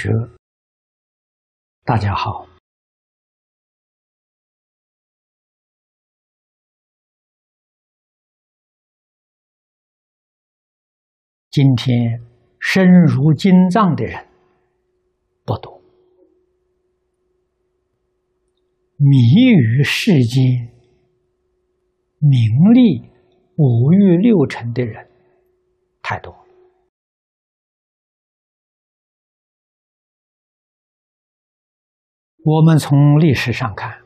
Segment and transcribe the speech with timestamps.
[0.00, 0.08] 学，
[1.84, 2.48] 大家好。
[11.50, 12.18] 今天
[12.58, 14.26] 身如金藏的人
[15.44, 15.78] 不多，
[18.96, 19.18] 迷
[19.52, 20.42] 于世间
[22.20, 23.02] 名利
[23.58, 25.06] 五欲六尘的人
[26.00, 26.39] 太多。
[32.42, 34.02] 我们从历史上看，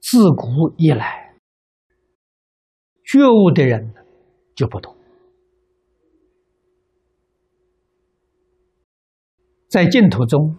[0.00, 1.34] 自古以来，
[3.04, 3.94] 觉悟的人
[4.54, 4.96] 就不多。
[9.68, 10.56] 在净土中，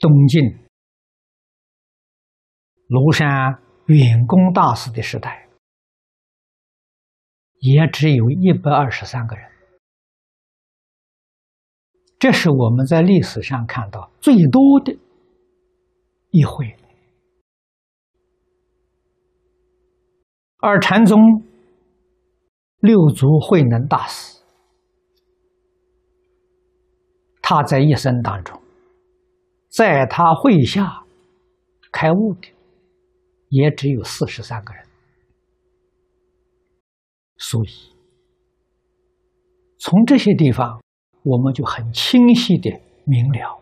[0.00, 0.42] 东晋
[2.88, 5.48] 庐山远公大师的时代，
[7.60, 9.53] 也只有一百二十三个人。
[12.24, 14.96] 这是我们在历史上看到最多的
[16.30, 16.74] 一回，
[20.56, 21.20] 而禅宗
[22.78, 24.42] 六祖慧能大师，
[27.42, 28.58] 他在一生当中，
[29.68, 31.04] 在他会下
[31.92, 32.48] 开悟的
[33.50, 34.82] 也只有四十三个人，
[37.36, 37.68] 所以
[39.76, 40.82] 从这些地方。
[41.24, 42.70] 我们就很清晰的
[43.04, 43.58] 明了，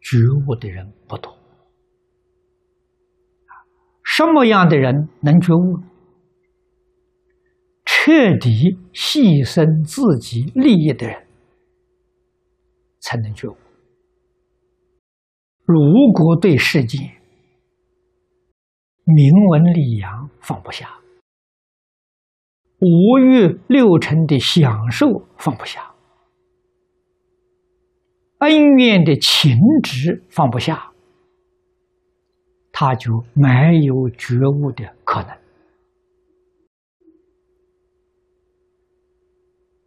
[0.00, 1.36] 觉悟的人不多。
[4.02, 5.78] 什么样的人能觉悟？
[7.84, 11.26] 彻底牺牲自己利益的人
[13.00, 13.56] 才能觉悟。
[15.66, 16.98] 如果对世界
[19.04, 20.98] 名闻利养放不下，
[22.80, 25.89] 五欲六尘的享受放不下。
[28.40, 30.92] 恩怨的情执放不下，
[32.72, 35.30] 他就没有觉悟的可能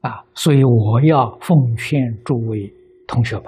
[0.01, 0.23] 啊！
[0.35, 2.71] 所以我要奉劝诸位
[3.07, 3.45] 同学们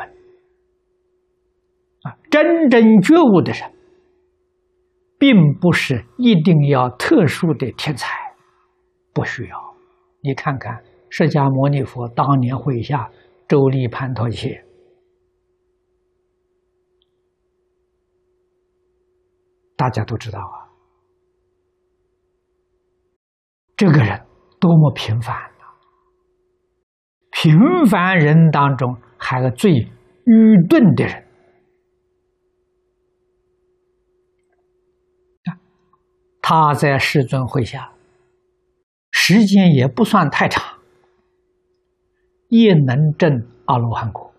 [2.02, 3.72] 啊，真正觉悟的人，
[5.20, 8.10] 并不是一定要特殊的天才，
[9.14, 9.76] 不需要。
[10.22, 13.12] 你看看释迦牟尼佛当年会下
[13.48, 14.65] 周利盘陀切。
[19.76, 20.72] 大家都知道啊，
[23.76, 24.26] 这个人
[24.60, 25.66] 多么平凡呐！
[27.32, 31.28] 平凡人当中还是最愚钝的人
[36.42, 37.92] 他在世尊会下，
[39.12, 40.80] 时间也不算太长，
[42.50, 44.32] 也能证阿罗汉果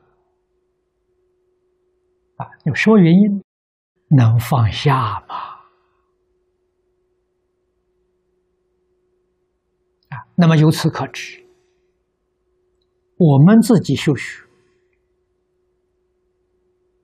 [2.36, 2.46] 啊！
[2.64, 3.42] 有什么原因？
[4.08, 5.34] 能放下吗？
[10.10, 11.44] 啊，那么由此可知，
[13.16, 14.44] 我们自己修学，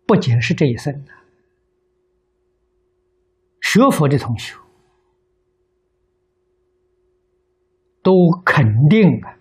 [0.07, 1.13] 不仅是这一生的
[3.61, 4.57] 学佛的同学，
[8.03, 8.13] 都
[8.45, 9.37] 肯定啊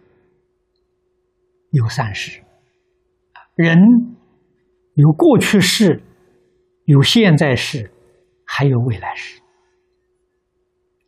[1.69, 2.43] 有三世，
[3.53, 3.77] 人
[4.95, 6.01] 有过去世。
[6.85, 7.91] 有现在世，
[8.45, 9.39] 还有未来世。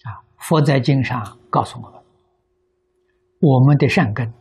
[0.03, 2.01] 啊，佛在经上告诉我们，
[3.39, 4.33] 我们的善根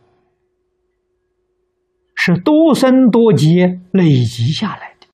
[2.15, 5.07] 是多生多劫累积下来的。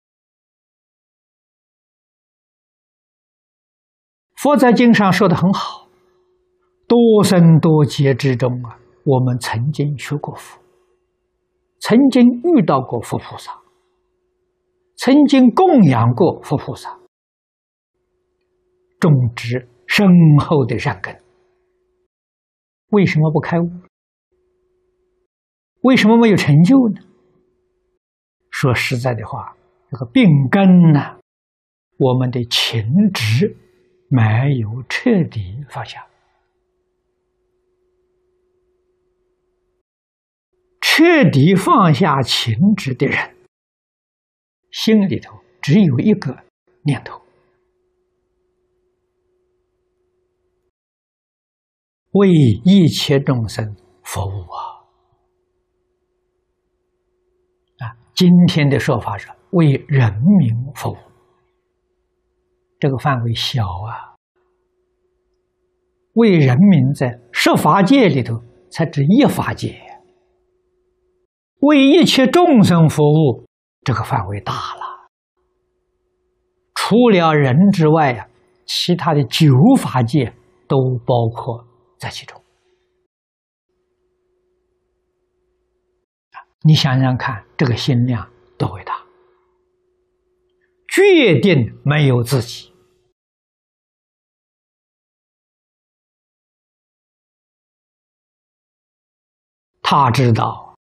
[4.36, 5.88] 佛在经上说的很好，
[6.88, 10.62] 多生多劫之中啊，我们曾经学过佛，
[11.80, 13.60] 曾经遇到过佛菩萨。
[15.02, 17.00] 曾经供养过佛菩萨，
[19.00, 20.06] 种植深
[20.38, 21.18] 厚的善根，
[22.90, 23.70] 为什么不开悟？
[25.84, 27.02] 为什么没有成就呢？
[28.52, 29.56] 说实在的话，
[29.90, 31.18] 这个病根呢，
[31.98, 33.56] 我们的情执
[34.10, 36.06] 没有彻底放下，
[40.82, 43.39] 彻底放下情执的人。
[44.72, 46.38] 心里头只有一个
[46.84, 47.22] 念头：
[52.12, 54.58] 为一切众生服务啊！
[57.80, 60.98] 啊，今天的说法是为人民服务，
[62.80, 64.16] 这个范围小啊。
[66.14, 69.80] 为人民在设法界里头才指一法界，
[71.60, 73.46] 为一切众生服务，
[73.90, 75.10] 这个范围大了。
[76.76, 78.30] 除了人之外呀，
[78.68, 80.32] 其他的九法界
[80.68, 81.66] 都包括
[81.98, 82.40] 在其中。
[86.62, 88.94] 你想想看，这个心量多伟大！
[90.88, 92.72] 决定没有自己。
[99.82, 100.76] 他知道，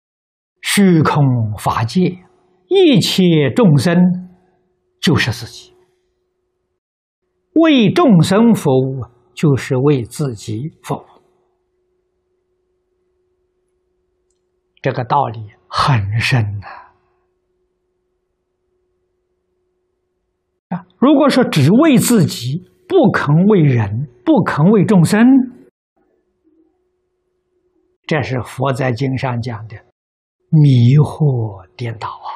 [0.63, 2.26] 虚空法界
[2.69, 3.97] 一切众生
[5.01, 5.75] 就是自己，
[7.53, 9.05] 为众生服务
[9.35, 11.05] 就是为自己服务，
[14.83, 16.67] 这个道理很深呐。
[20.77, 25.25] 啊，如果说只为自己，不肯为人，不肯为众生。
[28.07, 29.77] 这是佛在经上讲的
[30.49, 32.31] 迷惑颠倒啊，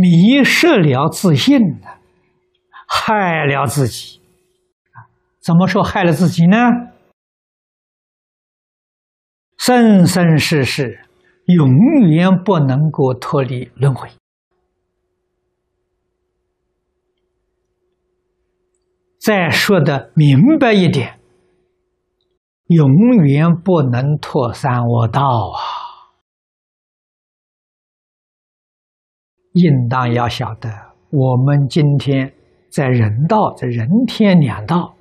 [0.00, 1.80] 迷失了自信，
[2.86, 4.20] 害了自己！
[5.40, 6.56] 怎么说害了自己呢？
[9.56, 11.00] 生生世世
[11.46, 11.68] 永
[12.10, 14.08] 远不能够脱离轮回。
[19.20, 21.18] 再说的明白一点，
[22.68, 22.88] 永
[23.24, 25.75] 远不能脱三恶道啊！
[29.56, 30.68] 应当要晓得，
[31.10, 32.30] 我们今天
[32.70, 34.94] 在人道，在人天两道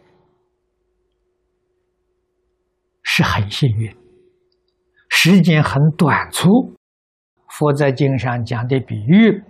[3.04, 3.94] 是很幸运，
[5.10, 6.74] 时间很短促。
[7.50, 9.44] 佛在经上讲的比喻，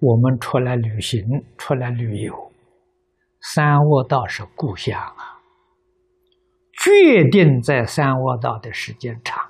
[0.00, 1.20] 我们出来旅行，
[1.58, 2.52] 出来旅游。
[3.40, 5.42] 三卧道是故乡啊，
[6.80, 9.42] 决定在三卧道的时间长，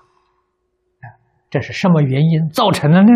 [1.50, 3.08] 这是什么原因造成的呢？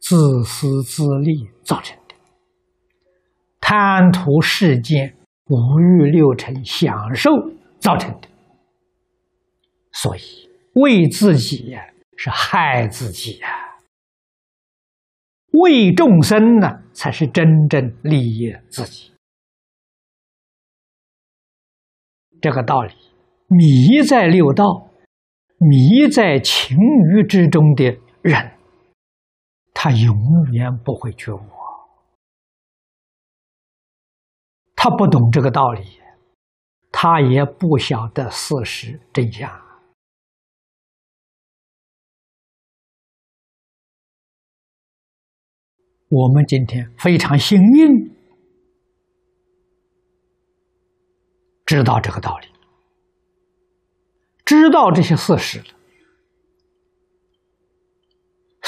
[0.00, 2.14] 自私自利造成的，
[3.60, 5.16] 贪图世间
[5.48, 7.30] 五欲六尘享受
[7.78, 8.28] 造成的，
[9.92, 11.86] 所以为自己呀
[12.16, 13.48] 是害自己呀，
[15.52, 19.12] 为众生呢才是真正利益自己。
[22.40, 22.94] 这个道理，
[23.48, 24.88] 迷在六道、
[25.58, 26.76] 迷在情
[27.14, 28.52] 欲之中的人，
[29.82, 31.40] 他永远不会觉悟。
[34.76, 35.98] 他不懂这个道理，
[36.92, 39.50] 他也不晓得事实真相。
[46.10, 48.14] 我们今天非常幸运。
[51.64, 52.48] 知道这个道理，
[54.44, 55.79] 知道这些事实了，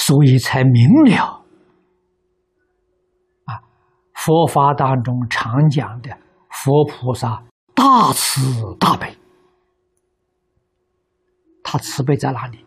[0.05, 1.45] 所以才明了
[3.45, 3.63] 啊！
[4.15, 6.11] 佛法当中常讲的
[6.51, 8.41] 佛菩萨大慈
[8.81, 9.17] 大悲，
[11.63, 12.67] 他慈悲在哪里？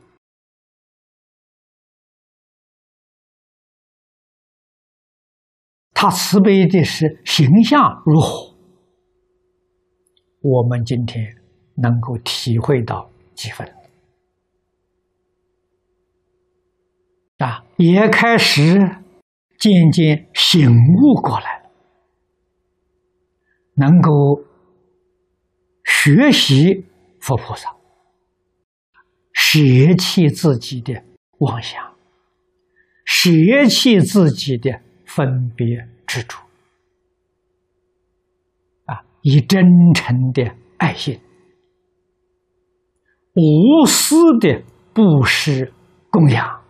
[5.93, 8.55] 他慈悲的是形象如何？
[10.41, 11.35] 我们今天
[11.75, 13.67] 能够体会到几分
[17.37, 18.79] 啊，也开始
[19.59, 21.69] 渐渐醒悟过来了，
[23.75, 24.43] 能够
[25.83, 26.85] 学习
[27.19, 27.75] 佛菩萨，
[29.33, 29.59] 舍
[29.97, 31.03] 弃自己的
[31.39, 31.93] 妄想，
[33.05, 36.39] 舍弃自己的分别执着。
[39.27, 39.65] 以真
[39.95, 41.19] 诚的爱心、
[43.33, 44.61] 无私的
[44.93, 45.73] 布施
[46.11, 46.63] 供养、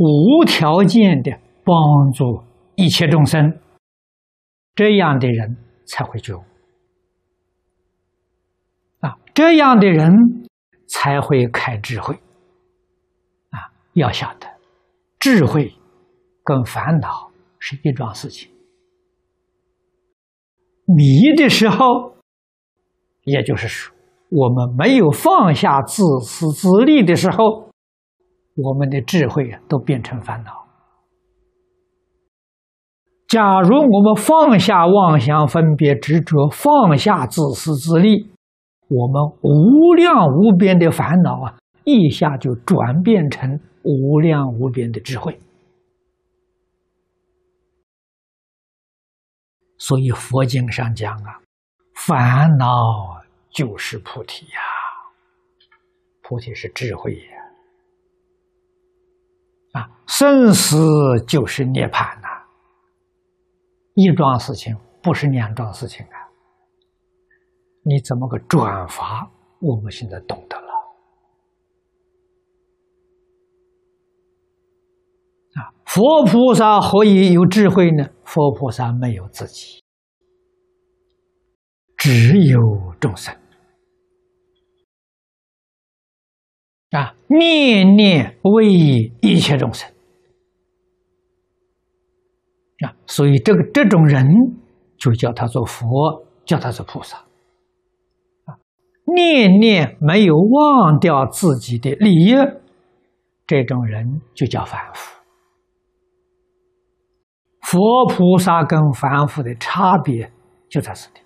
[0.00, 1.30] 无条件的
[1.62, 2.42] 帮助
[2.74, 3.60] 一切众生，
[4.74, 6.42] 这样的人才会觉悟
[9.00, 9.18] 啊！
[9.34, 10.10] 这样的人
[10.88, 12.14] 才会开智慧
[13.50, 13.76] 啊！
[13.92, 14.46] 要晓得，
[15.18, 15.74] 智慧
[16.42, 18.50] 跟烦恼是一桩事情。
[20.86, 22.14] 迷的时候，
[23.24, 23.94] 也就是说，
[24.30, 27.69] 我们没有放下自私自利的时候，
[28.62, 30.66] 我们的智慧，都变成烦恼。
[33.28, 38.30] 假如我们放下妄想、分别、执着，放下自私自利，
[38.88, 45.38] 我们无量无边的烦恼啊，一下就转变成无量无边的智慧。
[49.78, 51.40] 所以佛经上讲啊，
[51.94, 52.66] 烦恼
[53.50, 54.58] 就是菩提呀！
[56.22, 57.39] 菩提是智慧呀！
[59.72, 60.76] 啊生死
[61.26, 62.28] 就是涅槃呐！
[63.94, 66.16] 一桩事情不是两桩事情啊！
[67.82, 69.30] 你怎么个转法？
[69.60, 70.68] 我们现在懂得了
[75.54, 75.72] 啊！
[75.84, 78.08] 佛菩萨何以有智慧呢？
[78.24, 79.82] 佛菩萨没有自己，
[81.96, 83.36] 只有众生。
[86.90, 88.66] 啊，念念为
[89.20, 89.88] 一切众生
[92.84, 94.26] 啊，所以这个这种人
[94.98, 97.18] 就叫他做佛，叫他做菩萨
[98.46, 98.58] 啊。
[99.14, 102.34] 念念没有忘掉自己的利益，
[103.46, 105.20] 这种人就叫凡夫。
[107.62, 110.32] 佛菩萨跟凡夫的差别
[110.68, 111.20] 就在这里。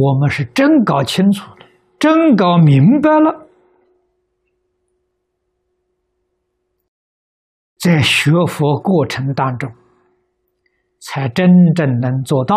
[0.00, 1.66] 我们是真搞清楚了，
[1.98, 3.48] 真搞明白了，
[7.78, 9.68] 在学佛过程当中，
[11.00, 12.54] 才真正能做到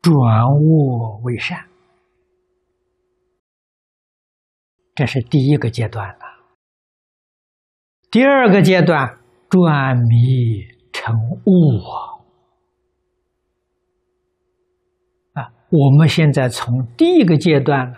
[0.00, 0.14] 转
[0.46, 1.66] 恶为善。
[4.94, 6.20] 这是第一个阶段了。
[8.08, 11.12] 第二个阶段，转迷成
[11.44, 12.09] 悟啊。
[15.70, 17.94] 我们现在从第一个阶段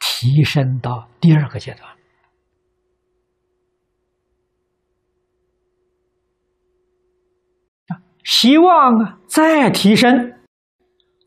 [0.00, 1.88] 提升到第二个阶段，
[8.24, 10.34] 希望啊再提升，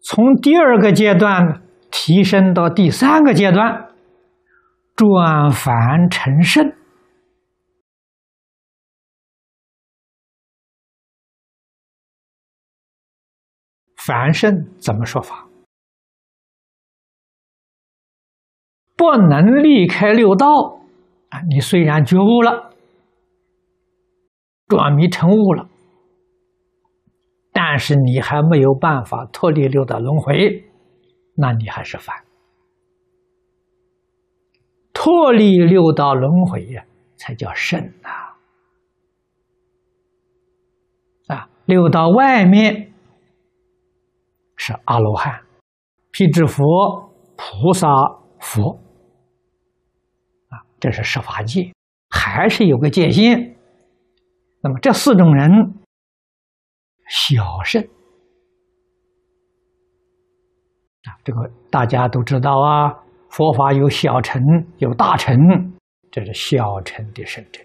[0.04, 3.90] 从第二个阶段提升到第三个阶段，
[4.96, 6.74] 转凡成圣。
[14.06, 15.48] 凡圣怎么说法？
[18.98, 20.48] 不能离开六道
[21.30, 21.42] 啊！
[21.50, 22.74] 你虽然觉悟了，
[24.68, 25.70] 转迷成悟了，
[27.54, 30.66] 但是你还没有办法脱离六道轮回，
[31.36, 32.14] 那你还是凡。
[34.94, 38.10] 脱离六道轮回呀，才叫圣呐！
[41.34, 42.93] 啊，六道外面。
[44.66, 45.42] 是阿罗汉、
[46.12, 46.64] 辟支佛、
[47.36, 47.86] 菩萨、
[48.40, 48.80] 佛
[50.48, 51.74] 啊，这是十法界，
[52.10, 53.58] 还是有个界限。
[54.62, 55.52] 那么这四种人，
[57.10, 57.84] 小圣
[61.04, 63.04] 啊，这个大家都知道啊。
[63.28, 64.42] 佛法有小乘，
[64.78, 65.38] 有大乘，
[66.10, 67.60] 这是小乘的圣者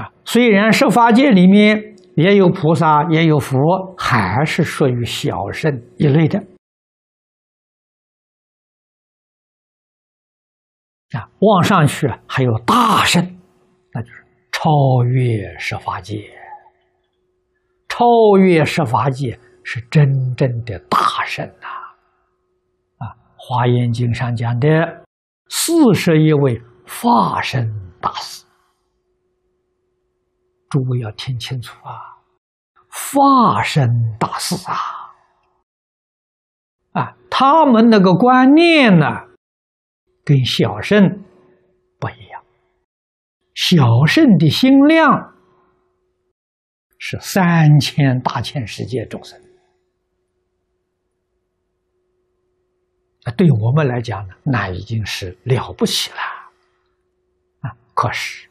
[0.00, 0.10] 啊。
[0.24, 1.91] 虽然十法界里面。
[2.14, 3.58] 也有菩萨，也有佛，
[3.96, 6.38] 还是属于小圣一类的。
[11.12, 13.22] 啊，往上去还有大圣，
[13.92, 16.22] 那就是超越十法界。
[17.88, 21.68] 超越十法界是真正的大圣呐！
[22.98, 23.04] 啊，
[23.36, 24.68] 《华严经》上讲的
[25.48, 28.46] 四十一位化身大士。
[30.72, 32.16] 诸位要听清楚啊！
[32.88, 35.12] 化身大事啊，
[36.92, 39.04] 啊，他们那个观念呢，
[40.24, 41.22] 跟小圣
[42.00, 42.42] 不一样。
[43.54, 45.34] 小圣的心量
[46.98, 49.38] 是三千大千世界众生，
[53.24, 56.16] 啊，对我们来讲呢，那已经是了不起了，
[57.60, 58.48] 啊，可是。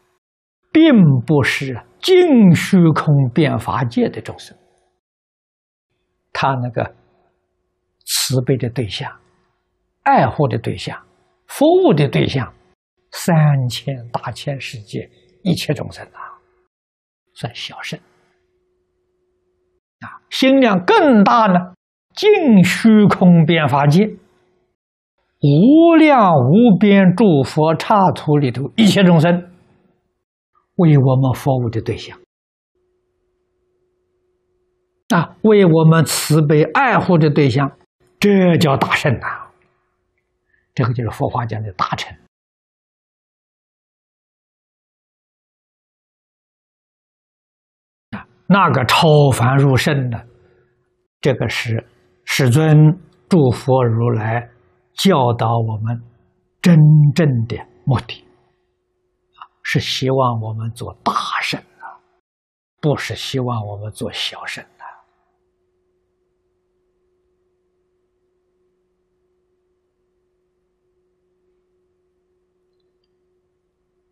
[0.74, 4.58] 并不是净虚空变法界的众生，
[6.34, 6.96] 他那个
[8.06, 9.12] 慈悲的对象、
[10.04, 11.00] 爱护的对象、
[11.48, 12.52] 服务的对象，
[13.12, 15.10] 三千大千世界
[15.44, 16.42] 一切众生啊，
[17.36, 18.00] 算小圣
[20.00, 21.74] 啊，心量更大呢。
[22.14, 24.06] 净虚空变法界，
[25.40, 29.51] 无量无边诸佛刹土里头一切众生。
[30.82, 32.18] 为我们服务的对象，
[35.10, 37.78] 啊，为我们慈悲爱护的对象，
[38.20, 39.52] 这叫大圣呐！
[40.74, 42.18] 这个就是佛法讲的大乘
[48.12, 48.26] 啊。
[48.48, 50.28] 那个超凡入圣的，
[51.20, 51.86] 这个是
[52.26, 54.50] 世尊诸佛如来
[54.94, 56.02] 教导我们
[56.62, 56.76] 真
[57.14, 58.26] 正的目的。
[59.74, 61.96] 是希望我们做大圣啊，
[62.82, 64.84] 不是希望我们做小圣的。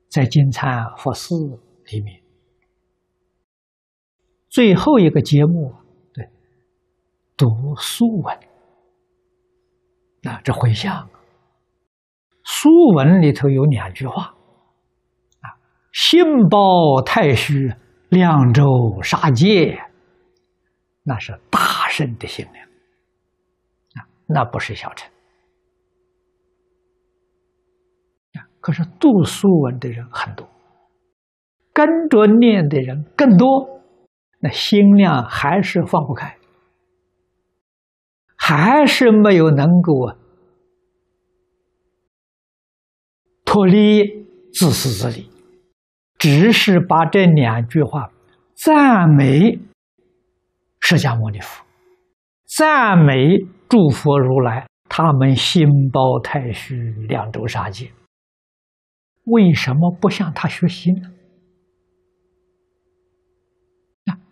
[0.08, 1.36] 在金蝉佛寺
[1.88, 2.24] 里面，
[4.48, 5.76] 最后一个节目，
[6.14, 6.26] 对，
[7.36, 8.40] 读书文。
[10.24, 11.10] 啊，这回向，
[12.46, 14.34] 书文里头有两句话，
[16.02, 17.74] 心包太虚，
[18.08, 18.64] 量周
[19.04, 19.78] 杀戒，
[21.04, 22.66] 那是大圣的心量，
[23.96, 25.12] 啊，那不是小乘。
[28.62, 30.48] 可是读书文的人很多，
[31.74, 33.82] 跟着念的人更多，
[34.40, 36.38] 那心量还是放不开，
[38.38, 40.16] 还是没有能够啊
[43.44, 45.30] 脱离自私自利，
[46.20, 48.12] 只是把这两句话
[48.54, 49.58] 赞美
[50.82, 51.64] 释迦牟尼佛，
[52.46, 53.38] 赞美
[53.70, 56.76] 诸佛如来，他们心包太虚，
[57.08, 57.92] 两周杀戒。
[59.24, 61.10] 为什么不向他学习呢？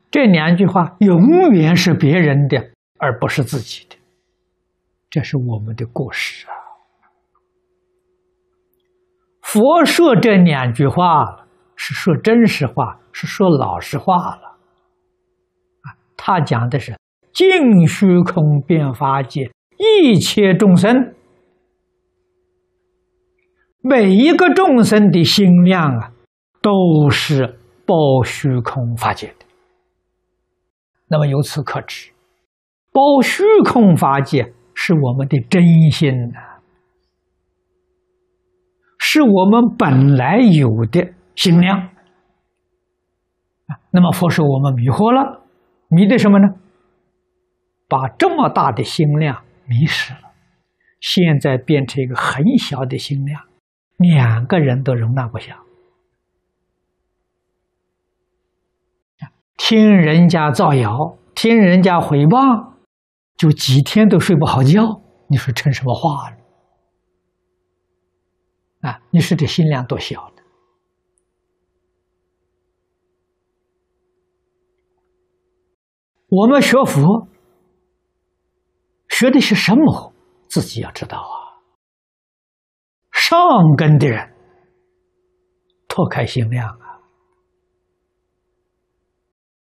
[0.10, 3.96] 这两句话永远是别人的，而不是自己的，
[5.10, 6.51] 这是我们的过失啊！
[9.41, 11.47] 佛说这两句话
[11.77, 14.57] 是说真实话，是说老实话了。
[15.83, 16.98] 啊，他讲的是
[17.31, 21.13] 净虚空变法界一切众生。
[23.79, 26.11] 每一个众生的心量啊，
[26.61, 29.46] 都是包虚空法界的。
[31.07, 32.11] 那么由此可知，
[32.92, 36.59] 包虚空法界是我们的真心呐，
[38.98, 41.91] 是我们本来有的心量。
[43.91, 45.45] 那么佛说我们迷惑了，
[45.87, 46.47] 迷的什么呢？
[47.87, 50.19] 把这么大的心量迷失了，
[51.00, 53.43] 现在变成一个很小的心量。
[53.97, 55.59] 两个人都容纳不下，
[59.55, 62.73] 听人家造谣，听人家诽谤，
[63.35, 65.01] 就几天都睡不好觉。
[65.29, 66.37] 你说成什么话了？
[68.89, 70.31] 啊，你说这心量多小？
[76.37, 77.27] 我们学佛，
[79.09, 80.13] 学的是什么？
[80.47, 81.57] 自己要知道啊。
[83.11, 83.39] 上
[83.75, 84.35] 根的人
[85.87, 87.01] 拓开心量啊，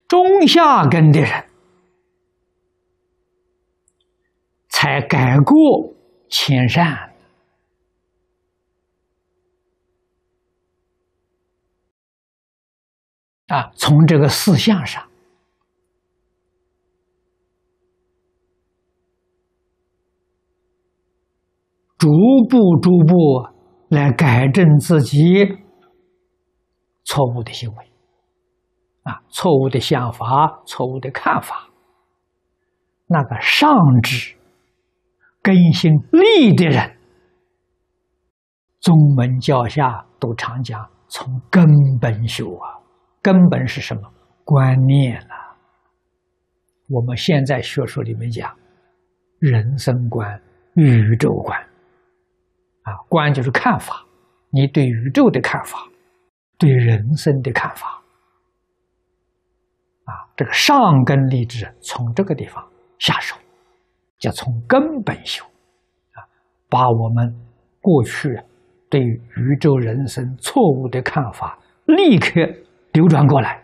[0.07, 1.51] 中下根的人
[4.69, 5.93] 才改过
[6.29, 7.13] 迁善
[13.49, 15.10] 啊，从这个思想上。
[22.01, 22.09] 逐
[22.49, 23.15] 步、逐步
[23.91, 25.45] 来改正自己
[27.05, 27.85] 错误的行为，
[29.03, 31.69] 啊，错误的想法、错误的看法。
[33.07, 33.71] 那个上
[34.03, 34.35] 智、
[35.43, 36.97] 根性利的人，
[38.81, 41.67] 宗门教下都常讲从根
[42.01, 42.81] 本修啊。
[43.21, 44.01] 根本是什么？
[44.45, 45.55] 观念啊。
[46.89, 48.57] 我们现在学术里面讲
[49.39, 50.41] 人生观、
[50.77, 51.70] 宇宙观。
[52.83, 54.05] 啊，观就是看法，
[54.51, 55.87] 你对宇宙的看法，
[56.59, 58.03] 对人生的看法，
[60.05, 62.67] 啊，这个上根立志从这个地方
[62.99, 63.37] 下手，
[64.19, 66.25] 叫从根本修，啊，
[66.69, 67.35] 把我们
[67.83, 68.41] 过去
[68.89, 72.41] 对宇宙人生错误的看法立刻
[72.95, 73.63] 扭转过来，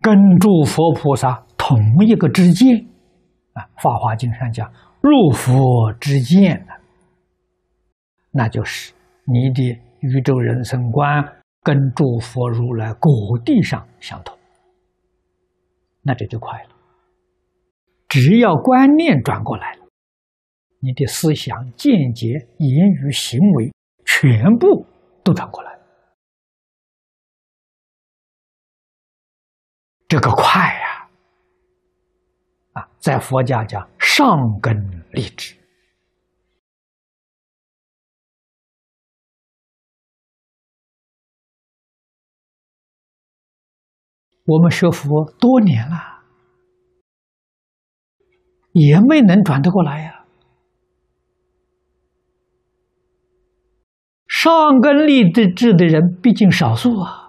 [0.00, 2.88] 跟诸佛菩萨同一个之见。
[3.56, 6.74] 啊，《法华经》上讲入佛之见呢，
[8.30, 8.92] 那就是
[9.24, 11.24] 你的宇宙人生观
[11.62, 14.38] 跟诸佛如来果地上相同，
[16.02, 16.70] 那这就快了。
[18.08, 19.86] 只要观念转过来了，
[20.80, 23.72] 你的思想、见解、言语、行为
[24.04, 24.86] 全部
[25.24, 25.78] 都转过来，
[30.06, 30.85] 这个快呀！
[30.85, 30.85] 啊，
[32.98, 35.54] 在佛家讲上根立志。
[44.48, 46.22] 我们学佛多年了，
[48.70, 50.24] 也没能转得过来呀。
[54.28, 57.25] 上根立的志的人毕竟少数啊，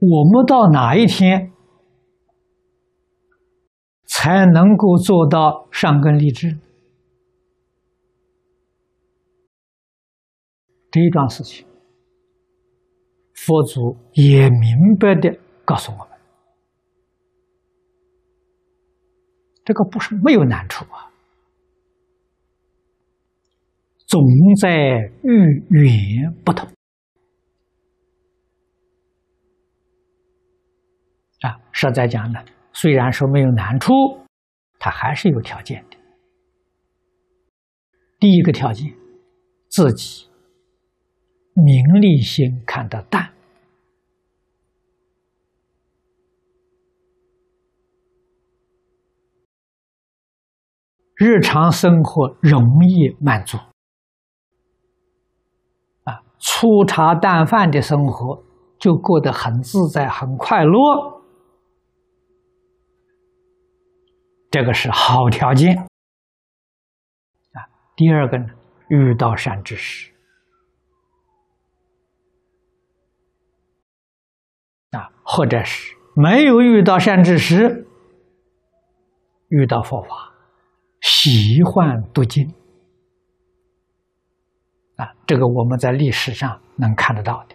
[0.00, 1.52] 我们到哪一天
[4.06, 6.58] 才能够做到上根立志？
[10.90, 11.66] 这一桩事情，
[13.34, 16.06] 佛祖也明白的告诉我们。
[19.64, 21.12] 这个不是没有难处啊，
[24.06, 24.20] 总
[24.60, 26.69] 在遇缘不同
[31.40, 31.60] 啊。
[31.72, 32.40] 实在讲呢，
[32.72, 33.92] 虽然说没有难处，
[34.78, 35.96] 它还是有条件的。
[38.18, 38.94] 第一个条件，
[39.68, 40.28] 自己
[41.54, 43.32] 名利心看得淡。
[51.14, 53.58] 日常生活容易满足，
[56.38, 58.42] 粗茶淡饭的生活
[58.78, 61.19] 就过得很自在、很快乐，
[64.50, 65.76] 这个是好条件。
[65.76, 65.86] 啊，
[67.94, 68.46] 第二个呢，
[68.88, 70.10] 遇到善知识，
[74.90, 77.86] 啊，或者是没有遇到善知识，
[79.48, 80.08] 遇到佛法。
[81.00, 82.52] 喜欢读经
[84.96, 87.54] 啊，这个我们在历史上能看得到的。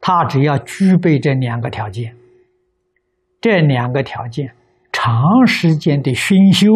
[0.00, 2.16] 他只要具备这两个条件，
[3.40, 4.56] 这两个条件，
[5.02, 6.68] 长时间的熏修，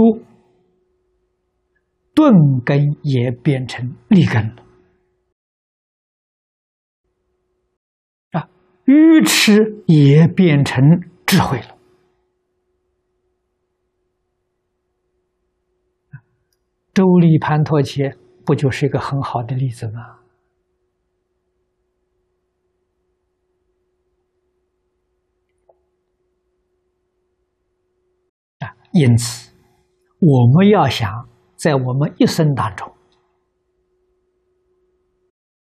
[2.15, 4.65] 钝根也变成利根了
[8.31, 8.49] 啊，
[8.87, 10.83] 愚痴也变成
[11.27, 11.77] 智慧了。
[16.95, 20.21] 周立盘陀切不就是一个很好的例子吗？
[28.61, 29.52] 啊，因此
[30.20, 32.90] 我们要想在我们一生当中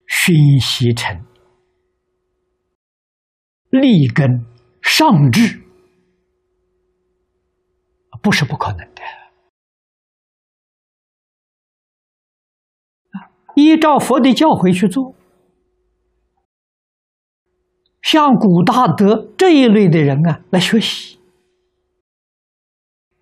[0.07, 1.25] 熏习成
[3.71, 4.45] 立根
[4.83, 5.61] 上智，
[8.23, 9.03] 不是不可能的。
[13.57, 15.15] 依照佛的教诲去做，
[18.03, 21.19] 像古大德这一类的人啊，来学习，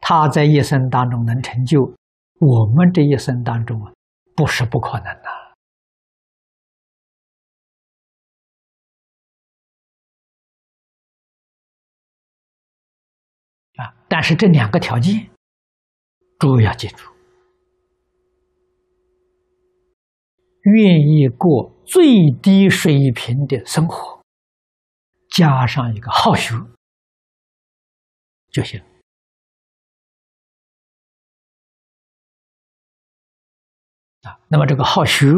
[0.04, 1.94] 他在一生当中能成就，
[2.40, 3.92] 我们这一生当中啊，
[4.34, 5.30] 不是不可能的
[13.82, 13.94] 啊！
[14.08, 15.30] 但是这两个条件，
[16.40, 17.10] 诸位要记住。
[20.64, 24.20] 愿意过最低水平的生活，
[25.30, 26.54] 加上一个好学
[28.50, 28.82] 就行
[34.52, 35.30] 那么这个好学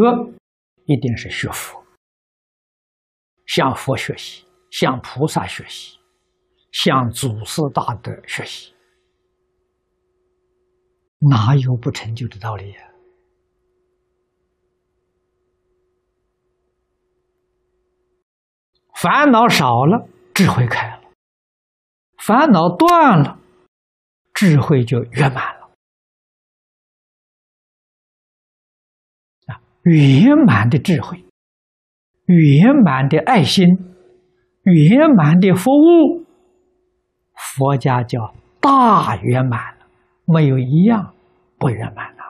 [0.86, 1.80] 一定是学佛，
[3.46, 6.00] 向佛学习，向菩萨学习，
[6.72, 8.74] 向祖师大德学习，
[11.20, 12.90] 哪有不成就的道理呀？
[18.96, 21.00] 烦恼少了，智慧开了；
[22.18, 23.38] 烦恼断了，
[24.34, 25.63] 智慧就圆满了。
[29.84, 31.24] 圆满的智慧，
[32.26, 33.68] 圆满的爱心，
[34.62, 36.24] 圆满的服务，
[37.34, 39.86] 佛家叫大圆满了，
[40.24, 41.14] 没有一样
[41.58, 42.22] 不圆满的。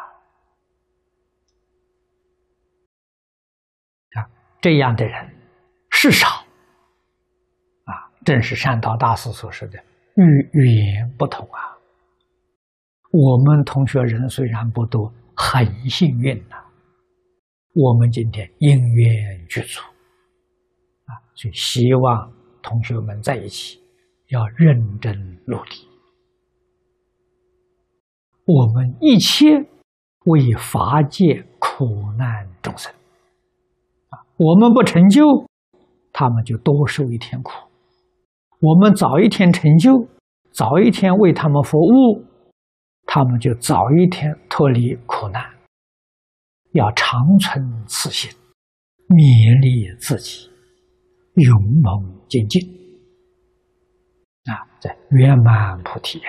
[4.20, 4.26] 啊，
[4.60, 5.36] 这样的人
[5.90, 6.26] 是少
[7.84, 8.10] 啊。
[8.24, 9.78] 正是善导大师所说的
[10.16, 11.78] “与缘不同”啊！
[13.12, 16.63] 我们同学人虽然不多，很幸运呐。
[17.74, 19.80] 我们今天因缘具足
[21.06, 22.32] 啊，所以希望
[22.62, 23.80] 同学们在一起
[24.28, 25.12] 要认真
[25.44, 25.70] 努力。
[28.46, 29.58] 我们一切
[30.26, 31.84] 为法界苦
[32.16, 32.92] 难众生
[34.10, 35.24] 啊，我们不成就，
[36.12, 37.50] 他们就多受一天苦。
[38.60, 40.06] 我们早一天成就，
[40.52, 42.24] 早一天为他们服务，
[43.04, 45.53] 他们就早一天脱离苦难。
[46.74, 48.28] 要长存此心，
[49.08, 50.50] 勉励自己，
[51.36, 52.60] 勇猛精进。
[54.50, 56.20] 啊，在圆满菩提。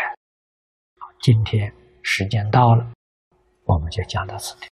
[1.20, 2.88] 今天时间到了，
[3.66, 4.68] 我们就讲到此地。